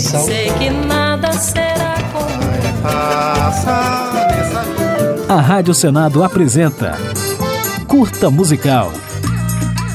Sei 0.00 0.50
que 0.58 0.70
nada 0.70 1.30
será 1.32 1.94
como 2.10 2.82
Passa 2.82 4.10
nessa 4.30 4.62
vida. 4.62 5.26
A 5.32 5.40
Rádio 5.40 5.74
Senado 5.74 6.24
apresenta 6.24 6.96
Curta 7.86 8.30
Musical. 8.30 8.92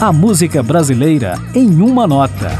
A 0.00 0.12
música 0.12 0.62
brasileira 0.62 1.34
em 1.52 1.82
uma 1.82 2.06
nota. 2.06 2.52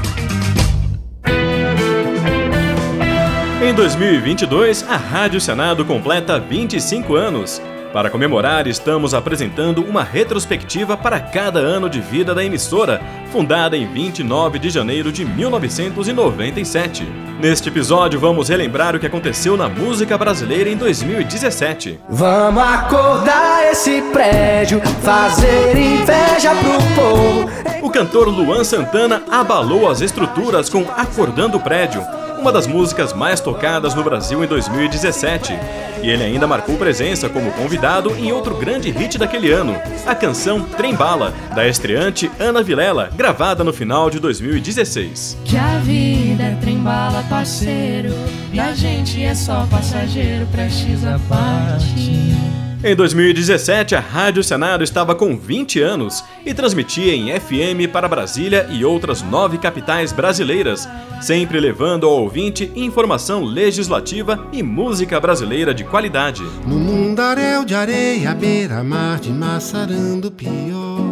Em 3.62 3.72
2022, 3.72 4.84
a 4.88 4.96
Rádio 4.96 5.40
Senado 5.40 5.84
completa 5.84 6.40
25 6.40 7.14
anos. 7.14 7.62
Para 7.92 8.10
comemorar, 8.10 8.66
estamos 8.66 9.14
apresentando 9.14 9.82
uma 9.82 10.04
retrospectiva 10.04 10.94
para 10.94 11.18
cada 11.18 11.58
ano 11.58 11.88
de 11.88 12.00
vida 12.02 12.34
da 12.34 12.44
emissora, 12.44 13.00
fundada 13.32 13.78
em 13.78 13.86
29 13.90 14.58
de 14.58 14.68
janeiro 14.68 15.10
de 15.10 15.24
1997. 15.24 17.06
Neste 17.40 17.70
episódio, 17.70 18.20
vamos 18.20 18.50
relembrar 18.50 18.94
o 18.94 19.00
que 19.00 19.06
aconteceu 19.06 19.56
na 19.56 19.70
música 19.70 20.18
brasileira 20.18 20.68
em 20.68 20.76
2017. 20.76 21.98
Vamos 22.10 22.62
acordar 22.62 23.70
esse 23.70 24.02
prédio, 24.12 24.82
fazer 25.02 25.74
inveja 25.78 26.50
pro 26.56 27.02
povo. 27.02 27.48
O 27.80 27.90
cantor 27.90 28.28
Luan 28.28 28.64
Santana 28.64 29.22
abalou 29.30 29.88
as 29.88 30.02
estruturas 30.02 30.68
com 30.68 30.84
Acordando 30.94 31.56
o 31.56 31.60
Prédio, 31.60 32.02
uma 32.38 32.52
das 32.52 32.66
músicas 32.66 33.12
mais 33.12 33.40
tocadas 33.40 33.94
no 33.94 34.04
Brasil 34.04 34.42
em 34.42 34.46
2017. 34.46 35.58
E 36.02 36.08
ele 36.08 36.22
ainda 36.22 36.46
marcou 36.46 36.76
presença 36.76 37.28
como 37.28 37.50
convidado 37.52 38.14
em 38.16 38.30
outro 38.32 38.54
grande 38.54 38.90
hit 38.90 39.18
daquele 39.18 39.52
ano, 39.52 39.74
a 40.06 40.14
canção 40.14 40.62
Trem 40.62 40.94
Bala, 40.94 41.34
da 41.54 41.66
estreante 41.66 42.30
Ana 42.38 42.62
Vilela, 42.62 43.10
gravada 43.16 43.64
no 43.64 43.72
final 43.72 44.08
de 44.08 44.20
2016. 44.20 45.38
Que 45.44 45.56
a 45.56 45.78
vida 45.78 46.44
é 46.44 46.56
trem-bala, 46.60 47.24
parceiro. 47.28 48.14
E 48.52 48.60
a 48.60 48.72
gente 48.72 49.22
é 49.22 49.34
só 49.34 49.66
passageiro, 49.70 50.46
prestes 50.52 51.04
a 51.04 51.18
parte. 51.28 52.67
Em 52.82 52.94
2017, 52.94 53.96
a 53.96 54.00
Rádio 54.00 54.44
Senado 54.44 54.84
estava 54.84 55.12
com 55.12 55.36
20 55.36 55.80
anos 55.80 56.24
e 56.46 56.54
transmitia 56.54 57.12
em 57.12 57.28
FM 57.38 57.90
para 57.92 58.06
Brasília 58.06 58.68
e 58.70 58.84
outras 58.84 59.20
nove 59.20 59.58
capitais 59.58 60.12
brasileiras, 60.12 60.88
sempre 61.20 61.58
levando 61.58 62.06
ao 62.06 62.12
ouvinte 62.12 62.70
informação 62.76 63.42
legislativa 63.42 64.46
e 64.52 64.62
música 64.62 65.18
brasileira 65.18 65.74
de 65.74 65.82
qualidade. 65.82 66.44
No 66.64 66.78
mundaréu 66.78 67.64
de 67.64 67.74
areia, 67.74 68.32
beira-mar 68.32 69.18
de 69.18 69.32
maçarando 69.32 70.30
pior. 70.30 71.07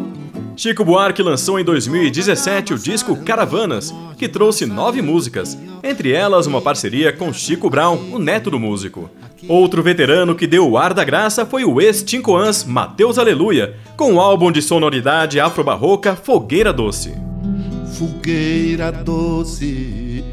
Chico 0.57 0.83
Buarque 0.83 1.23
lançou 1.23 1.61
em 1.61 1.65
2017 1.65 2.73
o 2.73 2.79
disco 2.79 3.15
Caravanas, 3.17 3.95
que 4.17 4.27
trouxe 4.27 4.65
nove 4.65 5.03
músicas, 5.03 5.57
entre 5.83 6.13
elas 6.13 6.47
uma 6.47 6.63
parceria 6.63 7.13
com 7.13 7.31
Chico 7.31 7.69
Brown, 7.69 7.99
o 8.11 8.19
neto 8.19 8.51
do 8.51 8.59
músico. 8.59 9.11
Outro 9.47 9.83
veterano 9.83 10.35
que 10.35 10.47
deu 10.47 10.67
o 10.67 10.79
ar 10.79 10.95
da 10.95 11.05
graça 11.05 11.45
foi 11.45 11.63
o 11.63 11.79
ex-Cinco 11.79 12.35
Ans 12.35 12.65
Mateus 12.65 13.19
Aleluia, 13.19 13.77
com 13.99 14.15
o 14.15 14.21
álbum 14.21 14.51
de 14.51 14.63
sonoridade 14.63 15.39
afro-barroca 15.39 16.17
Fogueira 16.17 16.73
Doce. 16.73 17.15
Fogueira 17.99 18.91
doce, 18.91 20.25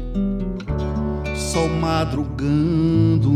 sol 1.34 1.68
madrugando. 1.68 3.30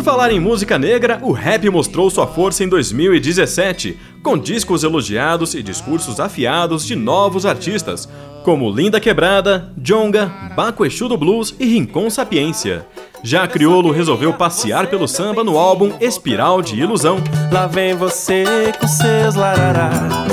Por 0.00 0.04
falar 0.04 0.32
em 0.32 0.40
música 0.40 0.78
negra, 0.78 1.18
o 1.20 1.30
rap 1.30 1.68
mostrou 1.68 2.08
sua 2.08 2.26
força 2.26 2.64
em 2.64 2.68
2017, 2.70 3.98
com 4.22 4.38
discos 4.38 4.82
elogiados 4.82 5.54
e 5.54 5.62
discursos 5.62 6.18
afiados 6.18 6.86
de 6.86 6.96
novos 6.96 7.44
artistas, 7.44 8.08
como 8.42 8.70
Linda 8.70 8.98
Quebrada, 8.98 9.70
Jonga, 9.76 10.24
Baco 10.56 10.86
Exu 10.86 11.06
do 11.06 11.18
Blues 11.18 11.54
e 11.60 11.66
Rincon 11.66 12.08
Sapiência. 12.08 12.86
Já 13.22 13.46
Criolo 13.46 13.90
resolveu 13.90 14.32
passear 14.32 14.86
pelo 14.86 15.06
samba 15.06 15.44
no 15.44 15.58
álbum 15.58 15.92
Espiral 16.00 16.62
de 16.62 16.80
Ilusão. 16.80 17.18
Lá 17.52 17.66
vem 17.66 17.94
você 17.94 18.72
com 18.80 18.88
seus 18.88 19.34
larará. 19.34 20.29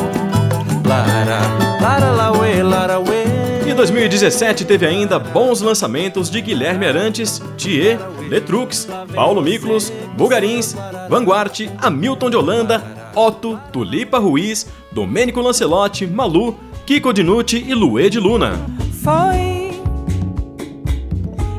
2017 3.78 4.66
teve 4.66 4.88
ainda 4.88 5.20
bons 5.20 5.62
lançamentos 5.62 6.32
de 6.32 6.42
Guilherme 6.42 6.88
Arantes, 6.88 7.40
Thier, 7.56 8.00
Letrux, 8.28 8.88
Paulo 9.14 9.40
Miklos, 9.40 9.94
Bugarins, 10.18 10.76
Vanguard, 11.08 11.70
Hamilton 11.78 12.30
de 12.32 12.36
Holanda, 12.36 12.84
Otto, 13.16 13.60
Tulipa 13.72 14.18
Ruiz, 14.18 14.66
Domênico 14.92 15.42
Lancelotti, 15.42 16.08
Malu, 16.08 16.58
Kiko 16.88 17.14
Dinucci 17.14 17.64
e 17.68 17.76
Luê 17.76 18.10
de 18.10 18.20
Luna. 18.20 18.54
Foi 19.04 19.70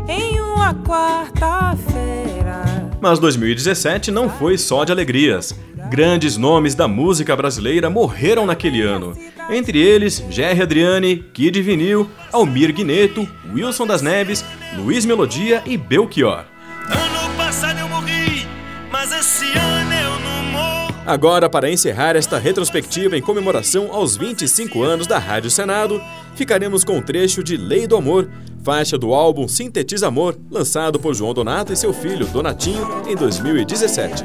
em 0.09 0.41
uma 0.41 0.75
quarta-feira. 0.75 2.65
Mas 3.01 3.21
2017 3.21 4.11
não 4.11 4.29
foi 4.29 4.59
só 4.59 4.83
de 4.83 4.91
alegrias. 4.91 5.55
Grandes 5.89 6.37
nomes 6.37 6.75
da 6.75 6.87
música 6.87 7.35
brasileira 7.35 7.89
morreram 7.89 8.45
naquele 8.45 8.83
ano. 8.83 9.17
Entre 9.49 9.79
eles, 9.79 10.23
Jerry 10.29 10.61
Adriane, 10.61 11.25
Kid 11.33 11.63
Vinil, 11.63 12.11
Almir 12.31 12.75
Guineto, 12.75 13.27
Wilson 13.55 13.87
das 13.87 14.03
Neves, 14.03 14.45
Luiz 14.77 15.07
Melodia 15.07 15.63
e 15.65 15.79
Belchior. 15.79 16.45
Ano 16.91 17.35
passado 17.37 17.79
eu 17.79 17.89
morri, 17.89 18.47
mas 18.93 19.11
esse 19.13 19.47
ano 19.47 19.93
eu 19.95 20.21
não 20.21 20.45
morro. 20.53 20.95
Agora, 21.07 21.49
para 21.49 21.71
encerrar 21.71 22.17
esta 22.17 22.39
retrospectiva 22.39 23.17
em 23.17 23.23
comemoração 23.23 23.89
aos 23.91 24.15
25 24.15 24.83
anos 24.83 25.07
da 25.07 25.19
Rádio 25.19 25.51
Senado, 25.51 26.03
ficaremos 26.35 26.85
com 26.85 26.99
um 26.99 27.03
trecho 27.03 27.43
de 27.43 27.57
Lei 27.57 27.87
do 27.87 27.97
Amor, 27.97 28.29
faixa 28.63 28.99
do 28.99 29.15
álbum 29.15 29.49
Sintetiza 29.49 30.09
Amor, 30.09 30.37
lançado 30.51 31.01
por 31.01 31.15
João 31.15 31.33
Donato 31.33 31.73
e 31.73 31.77
seu 31.77 31.95
filho 31.95 32.27
Donatinho 32.27 32.87
em 33.09 33.17
2017. 33.17 34.25